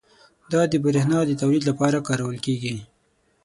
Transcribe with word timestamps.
دا 0.51 0.61
د 0.71 0.73
بریښنا 0.83 1.19
د 1.25 1.31
تولید 1.41 1.63
لپاره 1.69 2.05
کارول 2.07 2.37
کېږي. 2.45 2.75